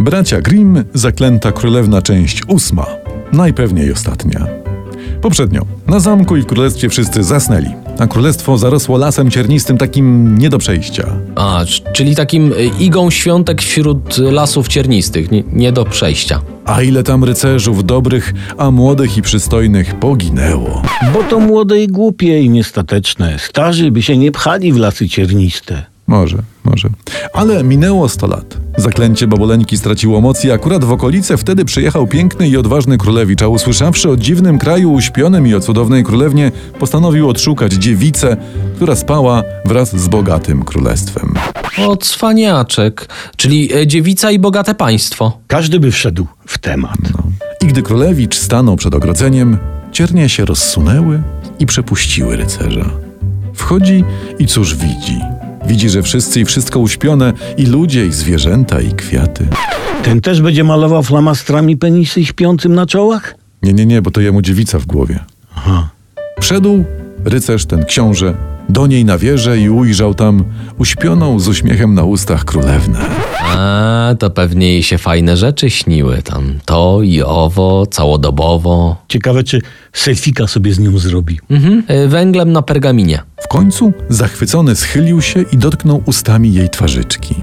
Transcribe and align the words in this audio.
Bracia 0.00 0.40
Grimm, 0.40 0.84
Zaklęta 0.94 1.52
Królewna, 1.52 2.02
część 2.02 2.42
ósma. 2.48 2.86
Najpewniej 3.32 3.92
ostatnia. 3.92 4.46
Poprzednio, 5.22 5.66
na 5.86 6.00
zamku 6.00 6.36
i 6.36 6.42
w 6.42 6.46
królestwie 6.46 6.88
wszyscy 6.88 7.24
zasnęli, 7.24 7.68
a 7.98 8.06
królestwo 8.06 8.58
zarosło 8.58 8.98
lasem 8.98 9.30
ciernistym 9.30 9.78
takim 9.78 10.38
nie 10.38 10.50
do 10.50 10.58
przejścia. 10.58 11.16
A, 11.36 11.64
czyli 11.92 12.16
takim 12.16 12.52
y, 12.52 12.70
igą 12.78 13.10
świątek 13.10 13.62
wśród 13.62 14.18
lasów 14.18 14.68
ciernistych, 14.68 15.30
nie, 15.30 15.42
nie 15.52 15.72
do 15.72 15.84
przejścia. 15.84 16.40
A 16.64 16.82
ile 16.82 17.02
tam 17.02 17.24
rycerzów 17.24 17.84
dobrych, 17.84 18.32
a 18.58 18.70
młodych 18.70 19.16
i 19.16 19.22
przystojnych 19.22 19.94
poginęło. 19.94 20.82
Bo 21.12 21.22
to 21.22 21.40
młode 21.40 21.82
i 21.82 21.88
głupie 21.88 22.40
i 22.40 22.50
niestateczne. 22.50 23.38
Starzy 23.38 23.90
by 23.90 24.02
się 24.02 24.16
nie 24.16 24.32
pchali 24.32 24.72
w 24.72 24.76
lasy 24.76 25.08
cierniste. 25.08 25.86
Może, 26.06 26.38
może. 26.64 26.88
Ale 27.32 27.64
minęło 27.64 28.08
100 28.08 28.26
lat. 28.26 28.67
Zaklęcie 28.78 29.26
baboleńki 29.26 29.78
straciło 29.78 30.20
moc 30.20 30.44
i 30.44 30.50
akurat 30.50 30.84
w 30.84 30.92
okolice 30.92 31.36
wtedy 31.36 31.64
przyjechał 31.64 32.06
piękny 32.06 32.48
i 32.48 32.56
odważny 32.56 32.98
królewicz, 32.98 33.42
a 33.42 33.48
usłyszawszy 33.48 34.10
o 34.10 34.16
dziwnym 34.16 34.58
kraju 34.58 34.92
uśpionym 34.92 35.46
i 35.46 35.54
o 35.54 35.60
cudownej 35.60 36.04
królewnie, 36.04 36.52
postanowił 36.78 37.28
odszukać 37.28 37.72
dziewicę, 37.72 38.36
która 38.76 38.96
spała 38.96 39.42
wraz 39.64 39.96
z 39.96 40.08
bogatym 40.08 40.64
królestwem. 40.64 41.34
O, 41.86 41.96
cwaniaczek, 41.96 43.08
czyli 43.36 43.74
y, 43.76 43.86
dziewica 43.86 44.30
i 44.30 44.38
bogate 44.38 44.74
państwo. 44.74 45.38
Każdy 45.46 45.80
by 45.80 45.90
wszedł 45.90 46.26
w 46.46 46.58
temat. 46.58 46.98
I 47.62 47.66
gdy 47.66 47.82
królewicz 47.82 48.36
stanął 48.36 48.76
przed 48.76 48.94
ogrodzeniem, 48.94 49.58
ciernie 49.92 50.28
się 50.28 50.44
rozsunęły 50.44 51.22
i 51.58 51.66
przepuściły 51.66 52.36
rycerza. 52.36 52.90
Wchodzi 53.54 54.04
i 54.38 54.46
cóż 54.46 54.76
widzi? 54.76 55.37
Widzi, 55.68 55.88
że 55.88 56.02
wszyscy 56.02 56.40
i 56.40 56.44
wszystko 56.44 56.80
uśpione, 56.80 57.32
i 57.56 57.66
ludzie, 57.66 58.06
i 58.06 58.12
zwierzęta, 58.12 58.80
i 58.80 58.92
kwiaty. 58.92 59.46
Ten 60.02 60.20
też 60.20 60.42
będzie 60.42 60.64
malował 60.64 61.02
flamastrami 61.02 61.76
penisy 61.76 62.24
śpiącym 62.24 62.74
na 62.74 62.86
czołach? 62.86 63.34
Nie, 63.62 63.72
nie, 63.72 63.86
nie, 63.86 64.02
bo 64.02 64.10
to 64.10 64.20
jemu 64.20 64.42
dziewica 64.42 64.78
w 64.78 64.86
głowie. 64.86 65.18
Aha. 65.56 65.88
Wszedł 66.40 66.84
rycerz, 67.24 67.66
ten 67.66 67.84
książę, 67.84 68.34
do 68.68 68.86
niej 68.86 69.04
na 69.04 69.18
wieżę 69.18 69.58
i 69.58 69.70
ujrzał 69.70 70.14
tam 70.14 70.44
uśpioną 70.78 71.40
z 71.40 71.48
uśmiechem 71.48 71.94
na 71.94 72.02
ustach 72.02 72.44
królewnę. 72.44 72.98
A, 73.56 74.14
to 74.18 74.30
pewnie 74.30 74.72
jej 74.72 74.82
się 74.82 74.98
fajne 74.98 75.36
rzeczy 75.36 75.70
śniły 75.70 76.22
tam. 76.22 76.54
To 76.64 77.02
i 77.02 77.22
owo, 77.22 77.86
całodobowo. 77.86 78.96
Ciekawe, 79.08 79.44
czy 79.44 79.62
selfika 79.92 80.46
sobie 80.46 80.72
z 80.72 80.78
nią 80.78 80.98
zrobi. 80.98 81.40
Mhm. 81.50 81.82
y, 81.90 82.08
Węglem 82.08 82.52
na 82.52 82.62
pergaminie. 82.62 83.22
W 83.48 83.50
końcu 83.50 83.92
zachwycony 84.08 84.76
schylił 84.76 85.22
się 85.22 85.44
i 85.52 85.56
dotknął 85.56 86.02
ustami 86.06 86.54
jej 86.54 86.70
twarzyczki. 86.70 87.34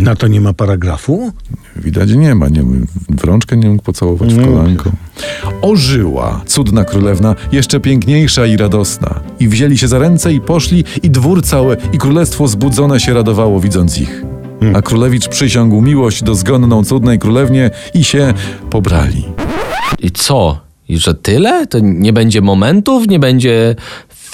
Na 0.00 0.16
to 0.16 0.28
nie 0.28 0.40
ma 0.40 0.52
paragrafu? 0.52 1.32
Widać 1.76 2.12
nie 2.12 2.34
ma, 2.34 2.48
nie, 2.48 2.62
w 3.08 3.24
rączkę 3.24 3.56
nie 3.56 3.68
mógł 3.68 3.82
pocałować 3.82 4.34
w 4.34 4.44
kolanko. 4.44 4.90
Ożyła 5.62 6.40
cudna 6.46 6.84
królewna, 6.84 7.34
jeszcze 7.52 7.80
piękniejsza 7.80 8.46
i 8.46 8.56
radosna. 8.56 9.20
I 9.40 9.48
wzięli 9.48 9.78
się 9.78 9.88
za 9.88 9.98
ręce 9.98 10.32
i 10.32 10.40
poszli, 10.40 10.84
i 11.02 11.10
dwór 11.10 11.42
całe, 11.42 11.76
i 11.92 11.98
królestwo 11.98 12.48
zbudzone 12.48 13.00
się 13.00 13.14
radowało, 13.14 13.60
widząc 13.60 13.98
ich. 13.98 14.24
A 14.74 14.82
królewicz 14.82 15.28
przysiągł 15.28 15.80
miłość 15.80 16.24
do 16.24 16.34
zgonną 16.34 16.84
cudnej 16.84 17.18
królewnie 17.18 17.70
i 17.94 18.04
się 18.04 18.34
pobrali. 18.70 19.24
I 19.98 20.10
co? 20.10 20.60
I 20.88 20.98
że 20.98 21.14
tyle? 21.14 21.66
To 21.66 21.78
nie 21.82 22.12
będzie 22.12 22.40
momentów? 22.40 23.08
Nie 23.08 23.18
będzie 23.18 23.76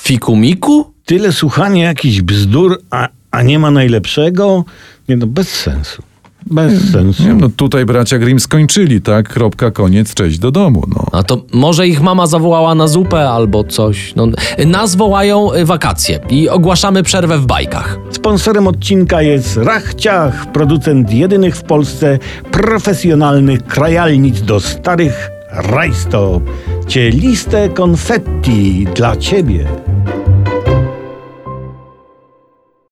fikumiku? 0.09 0.93
Tyle 1.05 1.33
słuchania 1.33 1.85
jakichś 1.85 2.21
bzdur, 2.21 2.79
a, 2.91 3.09
a 3.31 3.43
nie 3.43 3.59
ma 3.59 3.71
najlepszego? 3.71 4.65
Nie 5.09 5.17
no, 5.17 5.27
bez 5.27 5.49
sensu. 5.49 6.03
Bez 6.47 6.91
sensu. 6.93 7.23
Nie, 7.23 7.35
no 7.35 7.49
tutaj 7.57 7.85
bracia 7.85 8.19
Grimm 8.19 8.41
skończyli, 8.41 9.01
tak? 9.01 9.29
Kropka, 9.29 9.71
koniec, 9.71 10.15
cześć 10.15 10.39
do 10.39 10.51
domu, 10.51 10.85
no. 10.89 11.05
A 11.13 11.23
to 11.23 11.43
może 11.53 11.89
ich 11.89 12.01
mama 12.01 12.27
zawołała 12.27 12.75
na 12.75 12.89
zupę 12.89 13.31
albo 13.31 13.65
coś. 13.65 14.15
No, 14.17 14.27
nas 14.67 14.97
wołają 14.97 15.53
y, 15.53 15.65
wakacje 15.65 16.21
i 16.31 16.49
ogłaszamy 16.49 17.03
przerwę 17.03 17.39
w 17.39 17.47
bajkach. 17.47 17.99
Sponsorem 18.11 18.67
odcinka 18.67 19.23
jest 19.23 19.57
Rachciach, 19.57 20.53
producent 20.53 21.13
jedynych 21.13 21.57
w 21.57 21.63
Polsce 21.63 22.19
profesjonalnych 22.51 23.67
krajalnic 23.67 24.43
do 24.43 24.61
starych 24.61 25.31
rajstop. 25.51 26.43
Cieliste 26.87 27.69
konfetti 27.69 28.87
dla 28.95 29.17
ciebie. 29.17 29.67